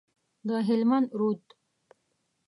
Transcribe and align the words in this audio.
د 0.47 0.49
هلمند 0.67 1.09
رود، 1.19 1.43